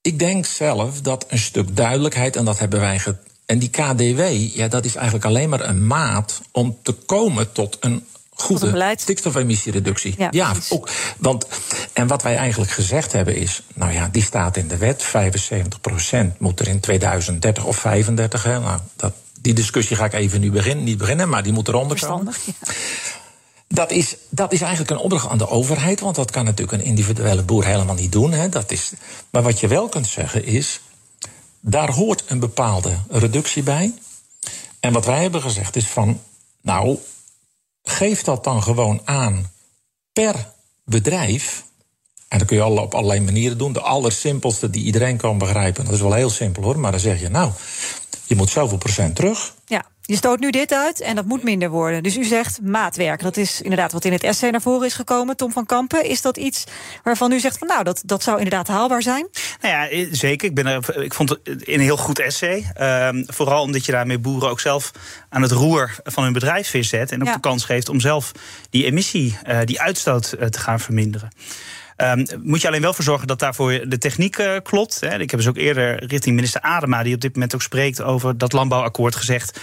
ik 0.02 0.20
denk 0.20 0.46
zelf 0.46 1.02
dat 1.02 1.26
een 1.28 1.40
stuk 1.40 1.76
duidelijkheid, 1.76 2.36
en 2.36 2.46
dat 2.46 2.60
hebben 2.60 2.80
wij. 2.80 3.02
En 3.46 3.60
die 3.60 3.70
KDW, 3.70 4.22
ja, 4.56 4.68
dat 4.68 4.86
is 4.86 4.96
eigenlijk 4.96 5.26
alleen 5.26 5.50
maar 5.50 5.70
een 5.70 5.88
maat 5.88 6.42
om 6.52 6.78
te 6.82 6.92
komen 6.92 7.52
tot 7.52 7.78
een 7.80 8.06
goede 8.42 8.96
stikstofemissiereductie. 8.96 10.16
Ja, 10.32 10.52
precies. 10.52 10.72
ook. 10.72 10.90
Want, 11.18 11.48
en 11.94 12.08
wat 12.08 12.24
wij 12.24 12.38
eigenlijk 12.38 12.72
gezegd 12.72 13.12
hebben 13.12 13.36
is, 13.36 13.64
nou 13.74 13.92
ja, 13.92 14.10
die 14.12 14.24
staat 14.24 14.58
in 14.58 14.68
de 14.68 14.78
wet, 14.78 15.04
75% 15.04 16.38
moet 16.38 16.60
er 16.60 16.68
in 16.68 16.80
2030 16.80 17.66
of 17.66 17.78
35. 17.78 18.44
Hè, 18.44 18.60
nou, 18.60 18.80
dat, 18.96 19.14
die 19.42 19.54
discussie 19.54 19.96
ga 19.96 20.06
ik 20.06 20.14
even 20.14 20.40
nu 20.40 20.52
beginnen, 20.52 20.84
niet 20.84 20.98
beginnen, 20.98 21.30
maar 21.30 21.44
die 21.44 21.54
moet 21.54 21.68
eronder 21.68 22.08
komen. 22.08 22.34
Ja. 22.46 22.54
Dat 23.68 23.92
is, 23.92 24.16
dat 24.30 24.54
is 24.54 24.62
eigenlijk 24.62 24.92
een 24.92 24.98
opdracht 24.98 25.28
aan 25.28 25.38
de 25.38 25.50
overheid, 25.50 26.00
want 26.00 26.16
dat 26.16 26.32
kan 26.32 26.46
natuurlijk 26.46 26.82
een 26.82 26.88
individuele 26.88 27.44
boer 27.44 27.66
helemaal 27.66 27.96
niet 27.96 28.12
doen. 28.12 28.32
Hè. 28.32 28.50
Dat 28.50 28.72
is, 28.72 28.92
maar 29.30 29.42
wat 29.42 29.60
je 29.60 29.68
wel 29.68 29.90
kunt 29.90 30.08
zeggen 30.08 30.46
is, 30.46 30.80
daar 31.60 31.92
hoort 31.92 32.24
een 32.28 32.40
bepaalde 32.40 32.98
reductie 33.10 33.64
bij. 33.64 33.94
En 34.80 34.94
wat 34.94 35.06
wij 35.06 35.22
hebben 35.22 35.42
gezegd 35.42 35.76
is 35.76 35.88
van, 35.88 36.22
nou, 36.62 36.98
geef 37.84 38.22
dat 38.22 38.44
dan 38.44 38.64
gewoon 38.64 39.02
aan 39.06 39.52
per 40.14 40.54
bedrijf. 40.84 41.64
En 42.28 42.38
dat 42.38 42.48
kun 42.48 42.58
je 42.58 42.66
op 42.66 42.94
allerlei 42.94 43.22
manieren 43.22 43.58
doen. 43.58 43.74
De 43.74 43.82
allersimpelste 43.82 44.70
die 44.70 44.84
iedereen 44.84 45.18
kan 45.18 45.38
begrijpen. 45.38 45.86
Dat 45.86 45.94
is 45.94 46.02
wel 46.02 46.14
heel 46.14 46.30
simpel 46.30 46.64
hoor. 46.64 46.80
Maar 46.80 46.92
dan 46.92 47.00
zeg 47.00 47.20
je, 47.20 47.30
nou, 47.30 47.52
je 48.26 48.36
moet 48.36 48.50
zoveel 48.50 48.78
procent 48.78 49.16
terug. 49.16 49.56
Ja, 49.66 49.86
je 50.10 50.16
stoot 50.16 50.40
nu 50.40 50.50
dit 50.50 50.74
uit 50.74 51.02
en 51.02 51.16
dat 51.16 51.26
moet 51.26 51.44
minder 51.44 51.70
worden. 51.70 52.04
Dus 52.04 52.18
u 52.18 52.24
zegt 52.24 52.62
maatwerk. 52.62 53.22
Dat 53.22 53.38
is 53.38 53.62
inderdaad 53.62 53.92
wat 53.92 54.06
in 54.06 54.12
het 54.12 54.24
essay 54.24 54.50
naar 54.50 54.62
voren 54.62 54.88
is 54.88 54.94
gekomen, 54.94 55.38
Tom 55.38 55.52
van 55.52 55.66
Kampen. 55.66 56.06
Is 56.06 56.22
dat 56.22 56.38
iets 56.38 56.64
waarvan 57.04 57.32
u 57.32 57.40
zegt 57.40 57.58
van 57.58 57.68
nou, 57.68 57.84
dat, 57.84 58.02
dat 58.06 58.24
zou 58.24 58.38
inderdaad 58.38 58.68
haalbaar 58.68 59.02
zijn? 59.02 59.28
Nou 59.62 59.74
ja, 59.74 60.06
zeker. 60.12 60.48
Ik, 60.48 60.56
ben 60.56 60.66
er, 60.66 61.04
ik 61.04 61.14
vond 61.14 61.30
het 61.30 61.40
een 61.46 61.80
heel 61.80 61.98
goed 61.98 62.20
essay. 62.20 62.72
Ehm, 62.74 63.24
vooral 63.28 63.62
omdat 63.64 63.86
je 63.86 63.92
daarmee 63.92 64.20
boeren 64.20 64.50
ook 64.50 64.60
zelf 64.60 64.92
aan 65.30 65.42
het 65.42 65.52
roer 65.52 65.96
van 66.04 66.24
hun 66.24 66.34
bedrijf 66.34 66.72
weer 66.72 66.84
zet. 66.84 67.12
En 67.12 67.22
ook 67.22 67.28
Ja. 67.28 67.34
de 67.34 67.40
kans 67.40 67.66
geeft 67.66 67.90
om 67.90 68.00
zelf 68.00 68.32
die 68.70 68.86
emissie, 68.86 69.38
eh, 69.44 69.60
die 69.66 69.82
uitstoot 69.82 70.32
eh, 70.32 70.48
te 70.48 70.60
gaan 70.60 70.80
verminderen. 70.80 71.30
Ehm, 72.00 72.26
moet 72.44 72.62
je 72.62 72.68
alleen 72.68 72.82
wel 72.82 72.94
voor 72.94 73.04
zorgen 73.04 73.28
dat 73.28 73.40
daarvoor 73.40 73.82
de 73.88 73.98
techniek 73.98 74.38
eh, 74.38 74.56
klopt. 74.64 75.00
Hè. 75.00 75.20
Ik 75.20 75.30
heb 75.32 75.40
dus 75.40 75.50
ook 75.50 75.58
eerder 75.58 76.06
richting 76.06 76.36
minister 76.36 76.62
Adema, 76.62 77.04
die 77.04 77.16
op 77.16 77.22
dit 77.22 77.34
moment 77.34 77.56
ook 77.56 77.62
spreekt 77.62 78.02
over 78.02 78.38
dat 78.38 78.54
landbouwakkoord, 78.54 79.16
gezegd: 79.16 79.60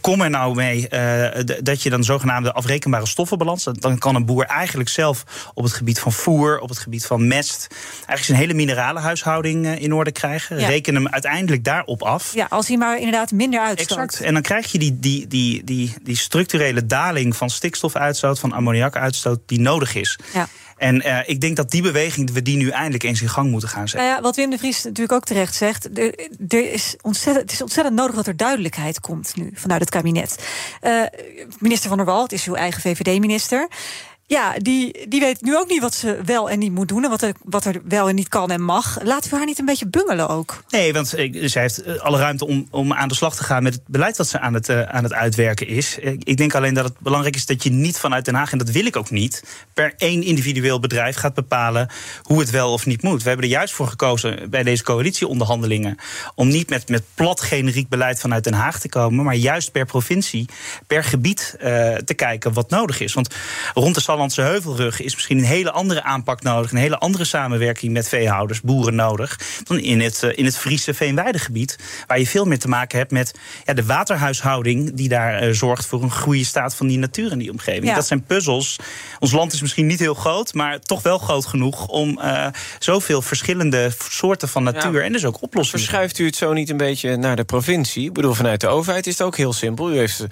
kom 0.00 0.20
er 0.20 0.30
nou 0.30 0.54
mee 0.54 0.88
eh, 0.88 1.44
dat 1.62 1.82
je 1.82 1.90
dan 1.90 2.04
zogenaamde 2.04 2.52
afrekenbare 2.52 3.06
stoffenbalans. 3.06 3.64
Dan 3.72 3.98
kan 3.98 4.14
een 4.14 4.26
boer 4.26 4.44
eigenlijk 4.44 4.88
zelf 4.88 5.24
op 5.54 5.64
het 5.64 5.72
gebied 5.72 6.00
van 6.00 6.12
voer, 6.12 6.58
op 6.58 6.68
het 6.68 6.78
gebied 6.78 7.06
van 7.06 7.26
mest, 7.26 7.66
eigenlijk 7.90 8.24
zijn 8.24 8.38
hele 8.38 8.54
mineralenhuishouding 8.54 9.66
eh, 9.66 9.82
in 9.82 9.92
orde 9.92 10.12
krijgen. 10.12 10.58
Ja. 10.58 10.66
Reken 10.66 10.94
hem 10.94 11.08
uiteindelijk 11.08 11.64
daarop 11.64 12.02
af. 12.02 12.34
Ja, 12.34 12.46
als 12.50 12.68
hij 12.68 12.76
maar 12.76 12.96
inderdaad 12.96 13.32
minder 13.32 13.60
uitstoot. 13.60 13.98
Exact. 13.98 14.20
En 14.20 14.32
dan 14.32 14.42
krijg 14.42 14.72
je 14.72 14.78
die, 14.78 14.98
die, 14.98 15.26
die, 15.26 15.64
die, 15.64 15.94
die 16.02 16.16
structurele 16.16 16.86
daling 16.86 17.36
van 17.36 17.50
stikstofuitstoot, 17.50 18.38
van 18.38 18.52
ammoniakuitstoot, 18.52 19.40
die 19.46 19.60
nodig 19.60 19.94
is. 19.94 20.18
Ja. 20.32 20.48
En 20.76 21.02
eh, 21.02 21.28
ik 21.28 21.40
denk 21.40 21.56
dat 21.56 21.70
die 21.70 21.82
beweging, 21.82 22.30
we 22.30 22.42
die 22.42 22.56
nu 22.56 22.68
eindelijk 22.68 23.02
eens 23.02 23.22
in 23.22 23.28
gang 23.28 23.50
moeten 23.50 23.68
gaan 23.68 23.88
zetten. 23.88 24.08
Nou 24.08 24.16
ja, 24.16 24.22
wat 24.22 24.36
Wim 24.36 24.50
de 24.50 24.58
Vries 24.58 24.82
natuurlijk 24.82 25.12
ook 25.12 25.24
terecht 25.24 25.54
zegt. 25.54 25.98
Er, 26.48 26.72
is 26.72 26.96
ontzettend, 27.00 27.44
het 27.44 27.52
is 27.52 27.62
ontzettend 27.62 27.96
nodig 27.96 28.14
dat 28.14 28.26
er 28.26 28.36
duidelijkheid 28.36 29.00
komt 29.00 29.36
nu 29.36 29.50
vanuit 29.54 29.80
het 29.80 29.90
kabinet. 29.90 30.46
Eh, 30.80 31.02
minister 31.58 31.88
van 31.88 31.96
der 31.98 32.06
Wal, 32.06 32.26
is 32.26 32.46
uw 32.46 32.54
eigen 32.54 32.80
VVD-minister. 32.80 33.68
Ja, 34.28 34.54
die, 34.58 35.08
die 35.08 35.20
weet 35.20 35.42
nu 35.42 35.56
ook 35.56 35.68
niet 35.68 35.80
wat 35.80 35.94
ze 35.94 36.20
wel 36.24 36.50
en 36.50 36.58
niet 36.58 36.72
moet 36.72 36.88
doen. 36.88 37.04
En 37.04 37.10
wat 37.10 37.22
er, 37.22 37.34
wat 37.42 37.64
er 37.64 37.80
wel 37.84 38.08
en 38.08 38.14
niet 38.14 38.28
kan 38.28 38.50
en 38.50 38.62
mag. 38.62 38.98
Laten 39.02 39.30
we 39.30 39.36
haar 39.36 39.46
niet 39.46 39.58
een 39.58 39.64
beetje 39.64 39.88
bungelen 39.88 40.28
ook. 40.28 40.62
Nee, 40.68 40.92
want 40.92 41.08
zij 41.08 41.62
heeft 41.62 41.82
eh, 41.82 41.96
alle 41.96 42.18
ruimte 42.18 42.46
om, 42.46 42.66
om 42.70 42.92
aan 42.92 43.08
de 43.08 43.14
slag 43.14 43.36
te 43.36 43.44
gaan 43.44 43.62
met 43.62 43.74
het 43.74 43.82
beleid 43.86 44.16
wat 44.16 44.28
ze 44.28 44.40
aan 44.40 44.54
het, 44.54 44.68
eh, 44.68 44.82
aan 44.82 45.02
het 45.02 45.12
uitwerken 45.12 45.66
is. 45.66 45.98
Ik 45.98 46.36
denk 46.36 46.54
alleen 46.54 46.74
dat 46.74 46.84
het 46.84 46.98
belangrijk 46.98 47.36
is 47.36 47.46
dat 47.46 47.62
je 47.62 47.70
niet 47.70 47.98
vanuit 47.98 48.24
Den 48.24 48.34
Haag, 48.34 48.52
en 48.52 48.58
dat 48.58 48.70
wil 48.70 48.86
ik 48.86 48.96
ook 48.96 49.10
niet, 49.10 49.42
per 49.74 49.94
één 49.96 50.22
individueel 50.22 50.80
bedrijf 50.80 51.16
gaat 51.16 51.34
bepalen 51.34 51.88
hoe 52.22 52.38
het 52.38 52.50
wel 52.50 52.72
of 52.72 52.86
niet 52.86 53.02
moet. 53.02 53.22
We 53.22 53.28
hebben 53.28 53.46
er 53.46 53.52
juist 53.52 53.74
voor 53.74 53.88
gekozen 53.88 54.50
bij 54.50 54.62
deze 54.62 54.82
coalitieonderhandelingen 54.82 55.96
om 56.34 56.48
niet 56.48 56.68
met, 56.68 56.88
met 56.88 57.02
plat 57.14 57.40
generiek 57.40 57.88
beleid 57.88 58.20
vanuit 58.20 58.44
Den 58.44 58.54
Haag 58.54 58.80
te 58.80 58.88
komen, 58.88 59.24
maar 59.24 59.34
juist 59.34 59.72
per 59.72 59.86
provincie, 59.86 60.48
per 60.86 61.04
gebied 61.04 61.56
eh, 61.58 61.94
te 61.94 62.14
kijken 62.14 62.52
wat 62.52 62.70
nodig 62.70 63.00
is. 63.00 63.14
Want 63.14 63.34
rond 63.74 63.94
de 63.94 64.00
Sallandse 64.16 64.42
Heuvelrug 64.42 65.00
is 65.00 65.14
misschien 65.14 65.38
een 65.38 65.44
hele 65.44 65.70
andere 65.70 66.02
aanpak 66.02 66.42
nodig, 66.42 66.70
een 66.70 66.76
hele 66.76 66.98
andere 66.98 67.24
samenwerking 67.24 67.92
met 67.92 68.08
veehouders, 68.08 68.60
boeren 68.60 68.94
nodig, 68.94 69.40
dan 69.64 69.78
in 69.78 70.00
het, 70.00 70.22
eh, 70.22 70.30
in 70.38 70.44
het 70.44 70.58
Friese 70.58 70.94
Veenweidegebied, 70.94 71.78
waar 72.06 72.18
je 72.18 72.26
veel 72.26 72.44
meer 72.44 72.58
te 72.58 72.68
maken 72.68 72.98
hebt 72.98 73.10
met 73.10 73.34
ja, 73.64 73.74
de 73.74 73.84
waterhuishouding 73.84 74.94
die 74.94 75.08
daar 75.08 75.38
eh, 75.38 75.52
zorgt 75.52 75.86
voor 75.86 76.02
een 76.02 76.12
goede 76.12 76.44
staat 76.44 76.74
van 76.74 76.86
die 76.86 76.98
natuur 76.98 77.32
in 77.32 77.38
die 77.38 77.50
omgeving. 77.50 77.84
Ja. 77.86 77.94
Dat 77.94 78.06
zijn 78.06 78.24
puzzels. 78.24 78.76
Ons 79.18 79.32
land 79.32 79.52
is 79.52 79.60
misschien 79.60 79.86
niet 79.86 79.98
heel 79.98 80.14
groot, 80.14 80.54
maar 80.54 80.80
toch 80.80 81.02
wel 81.02 81.18
groot 81.18 81.46
genoeg 81.46 81.86
om 81.86 82.18
eh, 82.18 82.46
zoveel 82.78 83.22
verschillende 83.22 83.90
soorten 84.08 84.48
van 84.48 84.62
natuur 84.62 85.00
Ja. 85.00 85.00
en 85.00 85.12
dus 85.12 85.24
ook 85.24 85.42
oplossingen. 85.42 85.80
Verschuift 85.80 86.18
u 86.18 86.24
het 86.24 86.36
zo 86.36 86.52
niet 86.52 86.70
een 86.70 86.76
beetje 86.76 87.16
naar 87.16 87.36
de 87.36 87.44
provincie? 87.44 88.06
Ik 88.06 88.12
bedoel, 88.12 88.34
vanuit 88.34 88.60
de 88.60 88.68
overheid 88.68 89.06
is 89.06 89.18
het 89.18 89.26
ook 89.26 89.36
heel 89.36 89.52
simpel. 89.52 89.92
U 89.92 89.96
heeft, 89.96 90.26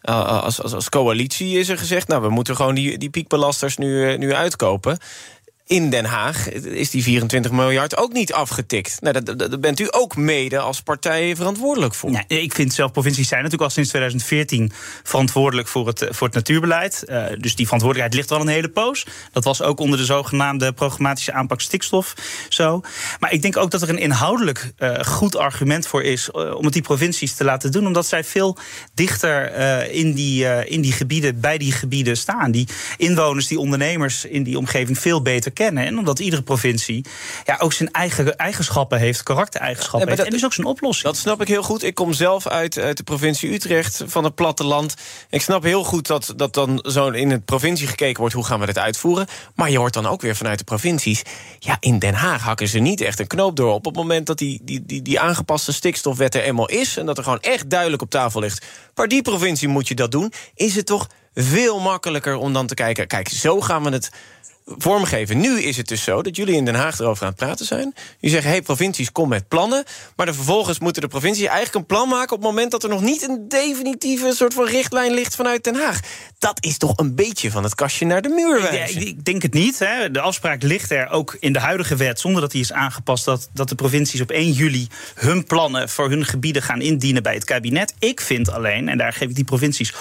als, 0.00 0.62
als, 0.62 0.74
als 0.74 0.88
coalitie 0.88 1.58
is 1.58 1.68
er 1.68 1.78
gezegd... 1.78 2.08
nou, 2.08 2.22
we 2.22 2.28
moeten 2.28 2.56
gewoon 2.56 2.74
die, 2.74 2.98
die 2.98 3.10
piekbelasters 3.10 3.76
nu, 3.76 4.10
eh, 4.10 4.18
nu 4.18 4.34
uitkopen. 4.34 4.98
In 5.70 5.90
Den 5.90 6.04
Haag 6.04 6.48
is 6.52 6.90
die 6.90 7.02
24 7.02 7.50
miljard 7.50 7.96
ook 7.96 8.12
niet 8.12 8.32
afgetikt. 8.32 9.00
Nou, 9.00 9.22
daar- 9.22 9.58
bent 9.60 9.80
u 9.80 9.88
ook 9.90 10.16
mede 10.16 10.58
als 10.58 10.82
partij 10.82 11.36
verantwoordelijk 11.36 11.94
voor. 11.94 12.24
Ik 12.26 12.54
vind 12.54 12.74
zelf, 12.74 12.92
provincies 12.92 13.28
zijn 13.28 13.42
natuurlijk 13.42 13.68
al 13.68 13.74
sinds 13.74 13.88
2014 13.88 14.72
verantwoordelijk 15.02 15.68
voor 15.68 15.86
het, 15.86 16.06
voor 16.10 16.26
het 16.26 16.36
natuurbeleid. 16.36 17.04
Eh, 17.04 17.24
dus 17.38 17.56
die 17.56 17.64
verantwoordelijkheid 17.64 18.14
ligt 18.14 18.30
al 18.30 18.46
een 18.46 18.52
hele 18.52 18.68
poos. 18.68 19.06
Dat 19.32 19.44
was 19.44 19.62
ook 19.62 19.80
onder 19.80 19.98
de 19.98 20.04
zogenaamde 20.04 20.72
programmatische 20.72 21.32
aanpak 21.32 21.60
stikstof 21.60 22.14
zo. 22.48 22.80
Maar 23.20 23.32
ik 23.32 23.42
denk 23.42 23.56
ook 23.56 23.70
dat 23.70 23.82
er 23.82 23.88
een 23.88 23.98
inhoudelijk 23.98 24.72
eh, 24.76 25.04
goed 25.04 25.36
argument 25.36 25.86
voor 25.86 26.02
is 26.02 26.30
eh, 26.30 26.54
om 26.54 26.64
het 26.64 26.72
die 26.72 26.82
provincies 26.82 27.34
te 27.34 27.44
laten 27.44 27.72
doen. 27.72 27.86
Omdat 27.86 28.06
zij 28.06 28.24
veel 28.24 28.58
dichter 28.94 29.54
in, 29.90 30.12
die, 30.12 30.64
in 30.66 30.80
die 30.80 30.92
gebieden, 30.92 31.40
bij 31.40 31.58
die 31.58 31.72
gebieden 31.72 32.16
staan. 32.16 32.50
Die 32.50 32.68
inwoners, 32.96 33.46
die 33.46 33.58
ondernemers 33.58 34.24
in 34.24 34.42
die 34.42 34.58
omgeving 34.58 34.98
veel 34.98 35.22
beter 35.22 35.52
En 35.60 35.98
omdat 35.98 36.18
iedere 36.18 36.42
provincie 36.42 37.04
ja, 37.44 37.56
ook 37.58 37.72
zijn 37.72 37.90
eigen 37.90 38.36
eigenschappen 38.36 38.98
heeft, 38.98 39.22
karaktereigenschappen 39.22 40.08
Ja, 40.08 40.14
heeft. 40.14 40.26
En 40.26 40.32
dus 40.34 40.44
ook 40.44 40.52
zijn 40.52 40.66
oplossing. 40.66 41.06
Dat 41.06 41.16
snap 41.16 41.40
ik 41.40 41.48
heel 41.48 41.62
goed. 41.62 41.82
Ik 41.82 41.94
kom 41.94 42.12
zelf 42.12 42.46
uit, 42.46 42.78
uit 42.78 42.96
de 42.96 43.02
provincie 43.02 43.52
Utrecht, 43.52 44.02
van 44.06 44.24
het 44.24 44.34
platteland. 44.34 44.94
Ik 45.30 45.42
snap 45.42 45.62
heel 45.62 45.84
goed 45.84 46.06
dat, 46.06 46.32
dat 46.36 46.54
dan 46.54 46.84
zo 46.88 47.08
in 47.08 47.30
het 47.30 47.44
provincie 47.44 47.86
gekeken 47.86 48.20
wordt... 48.20 48.34
hoe 48.34 48.44
gaan 48.44 48.60
we 48.60 48.66
dit 48.66 48.78
uitvoeren. 48.78 49.26
Maar 49.54 49.70
je 49.70 49.78
hoort 49.78 49.94
dan 49.94 50.06
ook 50.06 50.20
weer 50.20 50.36
vanuit 50.36 50.58
de 50.58 50.64
provincies... 50.64 51.22
ja, 51.58 51.76
in 51.80 51.98
Den 51.98 52.14
Haag 52.14 52.42
hakken 52.42 52.68
ze 52.68 52.78
niet 52.78 53.00
echt 53.00 53.20
een 53.20 53.26
knoop 53.26 53.56
door 53.56 53.72
op... 53.72 53.74
op 53.74 53.84
het 53.84 53.94
moment 53.94 54.26
dat 54.26 54.38
die, 54.38 54.60
die, 54.62 54.82
die, 54.86 55.02
die 55.02 55.20
aangepaste 55.20 55.72
stikstofwet 55.72 56.34
er 56.34 56.42
eenmaal 56.42 56.68
is... 56.68 56.96
en 56.96 57.06
dat 57.06 57.18
er 57.18 57.24
gewoon 57.24 57.40
echt 57.40 57.70
duidelijk 57.70 58.02
op 58.02 58.10
tafel 58.10 58.40
ligt... 58.40 58.66
per 58.94 59.08
die 59.08 59.22
provincie 59.22 59.68
moet 59.68 59.88
je 59.88 59.94
dat 59.94 60.10
doen... 60.10 60.32
is 60.54 60.76
het 60.76 60.86
toch 60.86 61.08
veel 61.34 61.80
makkelijker 61.80 62.36
om 62.36 62.52
dan 62.52 62.66
te 62.66 62.74
kijken... 62.74 63.06
kijk, 63.06 63.28
zo 63.28 63.60
gaan 63.60 63.82
we 63.82 63.90
het 63.90 64.10
vormgeven. 64.78 65.40
Nu 65.40 65.60
is 65.60 65.76
het 65.76 65.88
dus 65.88 66.02
zo 66.02 66.22
dat 66.22 66.36
jullie 66.36 66.54
in 66.54 66.64
Den 66.64 66.74
Haag 66.74 66.98
erover 66.98 67.22
aan 67.22 67.28
het 67.28 67.38
praten 67.38 67.66
zijn. 67.66 67.94
Jullie 68.18 68.30
zeggen, 68.30 68.50
hey, 68.50 68.62
provincies, 68.62 69.12
kom 69.12 69.28
met 69.28 69.48
plannen. 69.48 69.84
Maar 70.16 70.26
dan 70.26 70.34
vervolgens 70.34 70.78
moeten 70.78 71.02
de 71.02 71.08
provincies 71.08 71.44
eigenlijk 71.44 71.74
een 71.74 71.86
plan 71.86 72.08
maken... 72.08 72.36
op 72.36 72.42
het 72.42 72.50
moment 72.50 72.70
dat 72.70 72.82
er 72.82 72.88
nog 72.88 73.00
niet 73.00 73.28
een 73.28 73.44
definitieve 73.48 74.32
soort 74.34 74.54
van 74.54 74.66
richtlijn 74.66 75.14
ligt 75.14 75.34
vanuit 75.34 75.64
Den 75.64 75.74
Haag. 75.74 76.00
Dat 76.38 76.64
is 76.64 76.78
toch 76.78 76.92
een 76.96 77.14
beetje 77.14 77.50
van 77.50 77.62
het 77.62 77.74
kastje 77.74 78.06
naar 78.06 78.22
de 78.22 78.28
muur 78.28 78.62
wijzen. 78.62 79.00
Ik, 79.00 79.06
ik 79.06 79.24
denk 79.24 79.42
het 79.42 79.52
niet. 79.52 79.78
Hè. 79.78 80.10
De 80.10 80.20
afspraak 80.20 80.62
ligt 80.62 80.90
er 80.90 81.08
ook 81.08 81.36
in 81.40 81.52
de 81.52 81.58
huidige 81.58 81.96
wet... 81.96 82.20
zonder 82.20 82.40
dat 82.40 82.50
die 82.50 82.60
is 82.60 82.72
aangepast... 82.72 83.24
dat, 83.24 83.48
dat 83.52 83.68
de 83.68 83.74
provincies 83.74 84.20
op 84.20 84.30
1 84.30 84.52
juli 84.52 84.88
hun 85.14 85.44
plannen 85.44 85.88
voor 85.88 86.08
hun 86.08 86.24
gebieden 86.24 86.62
gaan 86.62 86.80
indienen 86.80 87.22
bij 87.22 87.34
het 87.34 87.44
kabinet. 87.44 87.94
Ik 87.98 88.20
vind 88.20 88.50
alleen, 88.50 88.88
en 88.88 88.98
daar 88.98 89.12
geef 89.12 89.28
ik 89.28 89.34
die 89.34 89.44
provincies 89.44 89.92
100% 89.92 89.96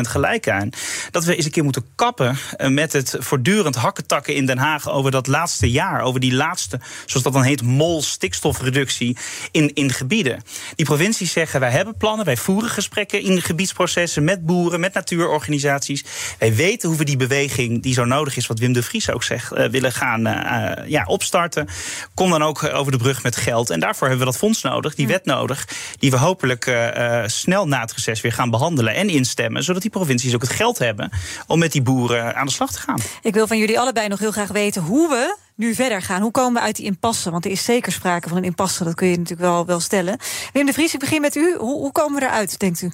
gelijk 0.00 0.48
aan... 0.48 0.70
dat 1.10 1.24
we 1.24 1.36
eens 1.36 1.44
een 1.44 1.50
keer 1.50 1.64
moeten 1.64 1.86
kappen 1.94 2.38
eh, 2.56 2.68
met 2.68 2.92
het 2.92 3.16
voortdurend 3.18 3.76
hakketakken 3.88 4.34
in 4.34 4.46
Den 4.46 4.58
Haag... 4.58 4.90
over 4.90 5.10
dat 5.10 5.26
laatste 5.26 5.70
jaar, 5.70 6.00
over 6.02 6.20
die 6.20 6.34
laatste, 6.34 6.80
zoals 7.06 7.22
dat 7.22 7.32
dan 7.32 7.42
heet... 7.42 7.62
mol 7.62 8.02
stikstofreductie 8.02 9.16
in, 9.50 9.74
in 9.74 9.90
gebieden. 9.92 10.42
Die 10.74 10.86
provincies 10.86 11.32
zeggen, 11.32 11.60
wij 11.60 11.70
hebben 11.70 11.96
plannen, 11.96 12.24
wij 12.24 12.36
voeren 12.36 12.70
gesprekken... 12.70 13.22
in 13.22 13.42
gebiedsprocessen 13.42 14.24
met 14.24 14.46
boeren, 14.46 14.80
met 14.80 14.94
natuurorganisaties. 14.94 16.04
Wij 16.38 16.54
weten 16.54 16.88
hoe 16.88 16.98
we 16.98 17.04
die 17.04 17.16
beweging 17.16 17.82
die 17.82 17.94
zo 17.94 18.04
nodig 18.04 18.36
is... 18.36 18.46
wat 18.46 18.58
Wim 18.58 18.72
de 18.72 18.82
Vries 18.82 19.10
ook 19.10 19.22
zegt, 19.22 19.52
uh, 19.52 19.66
willen 19.66 19.92
gaan 19.92 20.26
uh, 20.26 20.88
ja, 20.88 21.04
opstarten. 21.06 21.68
Kom 22.14 22.30
dan 22.30 22.42
ook 22.42 22.64
over 22.64 22.92
de 22.92 22.98
brug 22.98 23.22
met 23.22 23.36
geld. 23.36 23.70
En 23.70 23.80
daarvoor 23.80 24.08
hebben 24.08 24.26
we 24.26 24.32
dat 24.32 24.40
fonds 24.40 24.62
nodig, 24.62 24.94
die 24.94 25.06
wet 25.06 25.24
nodig... 25.24 25.68
die 25.98 26.10
we 26.10 26.16
hopelijk 26.16 26.66
uh, 26.66 27.22
snel 27.26 27.68
na 27.68 27.80
het 27.80 27.92
reces 27.92 28.20
weer 28.20 28.32
gaan 28.32 28.50
behandelen 28.50 28.94
en 28.94 29.08
instemmen... 29.08 29.64
zodat 29.64 29.82
die 29.82 29.90
provincies 29.90 30.34
ook 30.34 30.42
het 30.42 30.50
geld 30.50 30.78
hebben 30.78 31.10
om 31.46 31.58
met 31.58 31.72
die 31.72 31.82
boeren 31.82 32.36
aan 32.36 32.46
de 32.46 32.52
slag 32.52 32.72
te 32.72 32.80
gaan. 32.80 33.00
Ik 33.22 33.34
wil 33.34 33.46
van 33.46 33.58
jullie 33.58 33.77
allebei 33.78 34.08
nog 34.08 34.18
heel 34.18 34.32
graag 34.32 34.48
weten 34.48 34.82
hoe 34.82 35.08
we 35.08 35.36
nu 35.54 35.74
verder 35.74 36.02
gaan. 36.02 36.22
Hoe 36.22 36.30
komen 36.30 36.60
we 36.60 36.66
uit 36.66 36.76
die 36.76 36.84
impasse? 36.84 37.30
Want 37.30 37.44
er 37.44 37.50
is 37.50 37.64
zeker 37.64 37.92
sprake 37.92 38.28
van 38.28 38.36
een 38.36 38.44
impasse, 38.44 38.84
dat 38.84 38.94
kun 38.94 39.08
je 39.08 39.16
natuurlijk 39.16 39.48
wel, 39.48 39.66
wel 39.66 39.80
stellen. 39.80 40.18
Wim 40.52 40.66
de 40.66 40.72
Vries, 40.72 40.94
ik 40.94 41.00
begin 41.00 41.20
met 41.20 41.36
u. 41.36 41.56
Hoe, 41.56 41.78
hoe 41.78 41.92
komen 41.92 42.20
we 42.20 42.26
eruit, 42.26 42.58
denkt 42.58 42.82
u? 42.82 42.90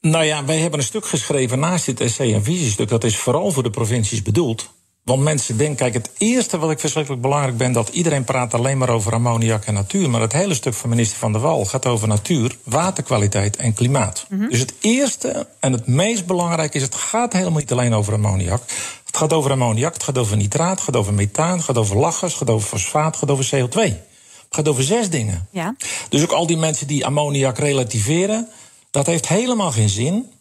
Nou 0.00 0.24
ja, 0.24 0.44
wij 0.44 0.58
hebben 0.58 0.78
een 0.78 0.84
stuk 0.84 1.06
geschreven 1.06 1.58
naast 1.58 1.86
dit 1.86 2.00
essay 2.00 2.34
en 2.34 2.44
visiestuk. 2.44 2.88
Dat 2.88 3.04
is 3.04 3.16
vooral 3.16 3.52
voor 3.52 3.62
de 3.62 3.70
provincies 3.70 4.22
bedoeld. 4.22 4.70
Want 5.04 5.22
mensen 5.22 5.56
denken, 5.56 5.76
kijk, 5.76 5.94
het 5.94 6.10
eerste 6.18 6.58
wat 6.58 6.70
ik 6.70 6.80
verschrikkelijk 6.80 7.22
belangrijk 7.22 7.56
ben... 7.56 7.72
dat 7.72 7.88
iedereen 7.88 8.24
praat 8.24 8.54
alleen 8.54 8.78
maar 8.78 8.88
over 8.88 9.12
ammoniak 9.12 9.64
en 9.64 9.74
natuur... 9.74 10.10
maar 10.10 10.20
het 10.20 10.32
hele 10.32 10.54
stuk 10.54 10.74
van 10.74 10.90
minister 10.90 11.18
Van 11.18 11.32
der 11.32 11.40
Wal 11.40 11.64
gaat 11.64 11.86
over 11.86 12.08
natuur, 12.08 12.56
waterkwaliteit 12.64 13.56
en 13.56 13.74
klimaat. 13.74 14.26
Mm 14.28 14.38
-hmm. 14.38 14.48
Dus 14.50 14.58
het 14.58 14.74
eerste 14.80 15.46
en 15.60 15.72
het 15.72 15.86
meest 15.86 16.26
belangrijke 16.26 16.76
is... 16.76 16.82
het 16.82 16.94
gaat 16.94 17.32
helemaal 17.32 17.58
niet 17.58 17.72
alleen 17.72 17.94
over 17.94 18.12
ammoniak. 18.12 18.62
Het 19.10 19.18
gaat 19.18 19.32
over 19.32 19.50
ammoniak, 19.50 19.94
het 19.94 20.02
gaat 20.02 20.18
over 20.18 20.36
nitraat, 20.36 20.70
het 20.70 20.80
gaat 20.80 20.96
over 20.96 21.14
methaan... 21.14 21.56
het 21.56 21.64
gaat 21.64 21.78
over 21.78 21.96
lachgas, 21.96 22.30
het 22.30 22.38
gaat 22.38 22.50
over 22.50 22.68
fosfaat, 22.68 23.06
het 23.06 23.16
gaat 23.16 23.30
over 23.30 23.44
CO2. 23.44 23.78
Het 23.80 24.58
gaat 24.58 24.68
over 24.68 24.82
zes 24.82 25.10
dingen. 25.10 25.48
Ja. 25.50 25.74
Dus 26.08 26.22
ook 26.22 26.32
al 26.32 26.46
die 26.46 26.56
mensen 26.56 26.86
die 26.86 27.06
ammoniak 27.06 27.58
relativeren... 27.58 28.48
dat 28.90 29.06
heeft 29.06 29.28
helemaal 29.28 29.72
geen 29.72 29.88
zin, 29.88 30.32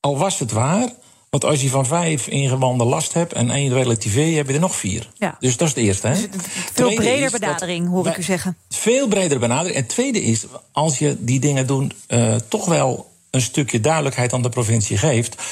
al 0.00 0.18
was 0.18 0.38
het 0.38 0.52
waar... 0.52 0.92
Want 1.30 1.44
als 1.44 1.62
je 1.62 1.68
van 1.68 1.86
vijf 1.86 2.26
ingewanden 2.26 2.86
last 2.86 3.12
hebt 3.12 3.32
en 3.32 3.50
één 3.50 3.72
relativeer, 3.72 4.36
heb 4.36 4.46
je 4.46 4.54
er 4.54 4.60
nog 4.60 4.76
vier. 4.76 5.10
Ja. 5.14 5.36
Dus 5.40 5.56
dat 5.56 5.68
is 5.68 5.74
het 5.74 5.84
eerste. 5.84 6.06
Hè? 6.06 6.14
Dus 6.28 6.42
veel 6.72 6.94
breder 6.94 7.30
benadering, 7.30 7.88
hoor 7.88 8.06
ik 8.06 8.16
u 8.16 8.22
zeggen. 8.22 8.56
Veel 8.68 9.08
breder 9.08 9.38
benadering. 9.38 9.76
En 9.76 9.82
het 9.82 9.90
tweede 9.90 10.22
is, 10.22 10.44
als 10.72 10.98
je 10.98 11.16
die 11.18 11.40
dingen 11.40 11.66
doet, 11.66 11.94
uh, 12.08 12.34
toch 12.48 12.64
wel 12.66 13.10
een 13.30 13.40
stukje 13.40 13.80
duidelijkheid 13.80 14.32
aan 14.32 14.42
de 14.42 14.48
provincie 14.48 14.98
geeft. 14.98 15.42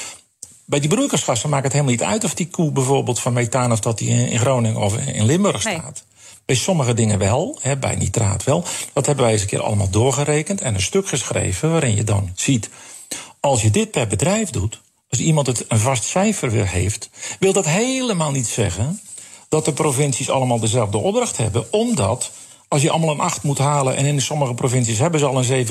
Bij 0.65 0.79
die 0.79 0.89
broeikasgassen 0.89 1.49
maakt 1.49 1.63
het 1.63 1.71
helemaal 1.73 1.93
niet 1.93 2.03
uit 2.03 2.23
of 2.23 2.33
die 2.33 2.47
koe 2.47 2.71
bijvoorbeeld 2.71 3.19
van 3.19 3.33
methaan 3.33 3.71
of 3.71 3.79
dat 3.79 3.97
die 3.97 4.09
in 4.09 4.39
Groningen 4.39 4.81
of 4.81 4.97
in 4.97 5.25
Limburg 5.25 5.61
staat. 5.61 5.73
Nee. 5.73 6.13
Bij 6.45 6.55
sommige 6.55 6.93
dingen 6.93 7.19
wel, 7.19 7.59
hè, 7.61 7.77
bij 7.77 7.95
nitraat 7.95 8.43
wel. 8.43 8.63
Dat 8.93 9.05
hebben 9.05 9.23
wij 9.23 9.33
eens 9.33 9.41
een 9.41 9.47
keer 9.47 9.61
allemaal 9.61 9.89
doorgerekend 9.89 10.61
en 10.61 10.73
een 10.73 10.81
stuk 10.81 11.07
geschreven 11.07 11.71
waarin 11.71 11.95
je 11.95 12.03
dan 12.03 12.31
ziet. 12.35 12.69
Als 13.39 13.61
je 13.61 13.69
dit 13.69 13.91
per 13.91 14.07
bedrijf 14.07 14.49
doet, 14.49 14.81
als 15.09 15.19
iemand 15.19 15.47
het 15.47 15.65
een 15.67 15.79
vast 15.79 16.03
cijfer 16.03 16.51
weer 16.51 16.67
heeft, 16.67 17.09
wil 17.39 17.53
dat 17.53 17.65
helemaal 17.65 18.31
niet 18.31 18.47
zeggen 18.47 18.99
dat 19.49 19.65
de 19.65 19.73
provincies 19.73 20.29
allemaal 20.29 20.59
dezelfde 20.59 20.97
opdracht 20.97 21.37
hebben, 21.37 21.73
omdat 21.73 22.31
als 22.67 22.81
je 22.81 22.89
allemaal 22.89 23.09
een 23.09 23.19
8 23.19 23.43
moet 23.43 23.57
halen 23.57 23.95
en 23.95 24.05
in 24.05 24.21
sommige 24.21 24.53
provincies 24.53 24.99
hebben 24.99 25.19
ze 25.19 25.25
al 25.25 25.43
een 25.43 25.67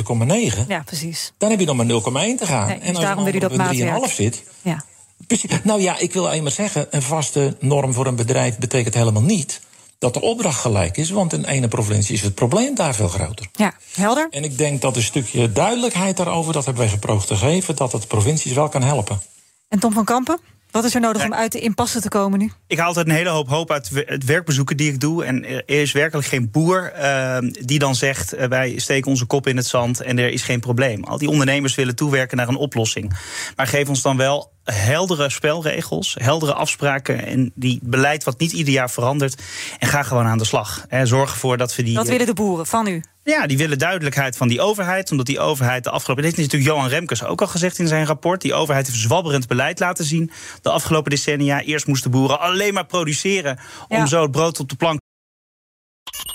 7,9. 0.52 0.66
Ja, 0.68 0.82
precies. 0.84 1.32
Dan 1.38 1.50
heb 1.50 1.60
je 1.60 1.66
nog 1.66 1.76
maar 1.76 1.86
0,1 1.86 2.38
te 2.38 2.46
gaan. 2.46 2.66
Nee, 2.66 2.78
dus 2.78 2.86
en 2.88 2.94
als 2.94 3.04
daarom 3.04 3.24
dat 3.24 3.44
op 3.44 3.58
een 3.58 4.08
3,5 4.08 4.14
zit. 4.14 4.42
Ja. 4.62 4.84
Precies. 5.26 5.50
Nou 5.62 5.80
ja, 5.80 5.98
ik 5.98 6.12
wil 6.12 6.26
alleen 6.26 6.42
maar 6.42 6.52
zeggen, 6.52 6.86
een 6.90 7.02
vaste 7.02 7.56
norm 7.60 7.92
voor 7.92 8.06
een 8.06 8.16
bedrijf 8.16 8.58
betekent 8.58 8.94
helemaal 8.94 9.22
niet 9.22 9.60
dat 9.98 10.14
de 10.14 10.20
opdracht 10.20 10.60
gelijk 10.60 10.96
is, 10.96 11.10
want 11.10 11.32
in 11.32 11.44
ene 11.44 11.68
provincie 11.68 12.14
is 12.14 12.22
het 12.22 12.34
probleem 12.34 12.74
daar 12.74 12.94
veel 12.94 13.08
groter. 13.08 13.48
Ja, 13.52 13.72
helder. 13.94 14.26
En 14.30 14.44
ik 14.44 14.58
denk 14.58 14.80
dat 14.80 14.96
een 14.96 15.02
stukje 15.02 15.52
duidelijkheid 15.52 16.16
daarover, 16.16 16.52
dat 16.52 16.64
hebben 16.64 16.82
wij 16.82 16.92
geprobeerd 16.92 17.26
te 17.26 17.36
geven, 17.36 17.76
dat 17.76 17.92
het 17.92 18.08
provincies 18.08 18.52
wel 18.52 18.68
kan 18.68 18.82
helpen. 18.82 19.20
En 19.68 19.78
Tom 19.78 19.92
van 19.92 20.04
Kampen? 20.04 20.38
Wat 20.74 20.84
is 20.84 20.94
er 20.94 21.00
nodig 21.00 21.24
om 21.24 21.34
uit 21.34 21.52
de 21.52 21.60
impasse 21.60 22.00
te 22.00 22.08
komen 22.08 22.38
nu? 22.38 22.50
Ik 22.66 22.78
haal 22.78 22.86
altijd 22.86 23.06
een 23.06 23.14
hele 23.14 23.28
hoop 23.28 23.48
hoop 23.48 23.70
uit 23.70 23.90
het 24.06 24.24
werkbezoeken 24.24 24.76
die 24.76 24.92
ik 24.92 25.00
doe. 25.00 25.24
En 25.24 25.44
er 25.44 25.62
is 25.80 25.92
werkelijk 25.92 26.26
geen 26.26 26.50
boer 26.50 26.92
uh, 26.98 27.36
die 27.50 27.78
dan 27.78 27.94
zegt: 27.94 28.34
uh, 28.34 28.44
wij 28.44 28.78
steken 28.78 29.10
onze 29.10 29.24
kop 29.24 29.46
in 29.46 29.56
het 29.56 29.66
zand 29.66 30.00
en 30.00 30.18
er 30.18 30.28
is 30.28 30.42
geen 30.42 30.60
probleem. 30.60 31.04
Al 31.04 31.18
die 31.18 31.28
ondernemers 31.28 31.74
willen 31.74 31.96
toewerken 31.96 32.36
naar 32.36 32.48
een 32.48 32.56
oplossing. 32.56 33.12
Maar 33.56 33.66
geef 33.66 33.88
ons 33.88 34.02
dan 34.02 34.16
wel 34.16 34.52
heldere 34.64 35.30
spelregels, 35.30 36.16
heldere 36.18 36.54
afspraken 36.54 37.26
en 37.26 37.52
die 37.54 37.78
beleid 37.82 38.24
wat 38.24 38.38
niet 38.38 38.52
ieder 38.52 38.72
jaar 38.72 38.90
verandert. 38.90 39.42
En 39.78 39.88
ga 39.88 40.02
gewoon 40.02 40.26
aan 40.26 40.38
de 40.38 40.44
slag. 40.44 40.84
Hè. 40.88 41.06
Zorg 41.06 41.30
ervoor 41.30 41.56
dat 41.56 41.76
we 41.76 41.82
die. 41.82 41.94
Wat 41.94 42.08
willen 42.08 42.26
de 42.26 42.34
boeren 42.34 42.66
van 42.66 42.86
u? 42.86 43.02
Ja, 43.24 43.46
die 43.46 43.58
willen 43.58 43.78
duidelijkheid 43.78 44.36
van 44.36 44.48
die 44.48 44.60
overheid. 44.60 45.10
Omdat 45.10 45.26
die 45.26 45.40
overheid 45.40 45.84
de 45.84 45.90
afgelopen. 45.90 46.24
Dat 46.24 46.34
heeft 46.34 46.52
natuurlijk 46.52 46.76
Johan 46.76 46.90
Remkes 46.90 47.24
ook 47.24 47.40
al 47.40 47.46
gezegd 47.46 47.78
in 47.78 47.88
zijn 47.88 48.06
rapport. 48.06 48.40
Die 48.40 48.54
overheid 48.54 48.86
heeft 48.86 48.98
zwabberend 48.98 49.46
beleid 49.46 49.80
laten 49.80 50.04
zien. 50.04 50.30
De 50.62 50.70
afgelopen 50.70 51.10
decennia. 51.10 51.62
Eerst 51.62 51.86
moesten 51.86 52.10
boeren 52.10 52.40
alleen 52.40 52.74
maar 52.74 52.86
produceren. 52.86 53.58
om 53.88 53.96
ja. 53.96 54.06
zo 54.06 54.22
het 54.22 54.30
brood 54.30 54.60
op 54.60 54.68
de 54.68 54.76
plank. 54.76 55.00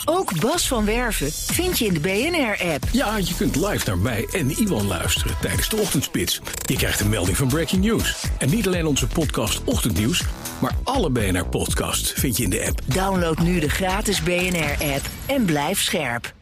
Ook 0.06 0.40
Bas 0.40 0.68
van 0.68 0.86
Werven 0.86 1.32
vind 1.32 1.80
je 1.80 1.86
in 1.86 1.94
de 1.94 2.00
BNR-app. 2.00 2.84
Ja, 2.92 3.18
je 3.18 3.36
kunt 3.38 3.56
live 3.56 3.86
naar 3.86 3.98
mij 3.98 4.28
en 4.32 4.50
Iwan 4.50 4.88
luisteren 4.88 5.36
tijdens 5.42 5.70
de 5.70 5.78
ochtendspits. 5.78 6.42
Je 6.66 6.76
krijgt 6.76 7.00
een 7.00 7.10
melding 7.10 7.38
van 7.38 7.48
Breaking 7.48 7.84
News. 7.84 8.24
En 8.38 8.50
niet 8.50 8.68
alleen 8.68 8.86
onze 8.86 9.08
podcast 9.08 9.64
Ochtendnieuws, 9.64 10.24
maar 10.62 10.76
alle 10.84 11.10
BNR-podcasts 11.10 12.12
vind 12.12 12.38
je 12.38 12.44
in 12.44 12.50
de 12.50 12.66
app. 12.68 12.82
Download 12.86 13.38
nu 13.38 13.60
de 13.60 13.70
gratis 13.70 14.24
BNR-app 14.24 15.06
en 15.26 15.46
blijf 15.46 15.82
scherp. 15.82 16.34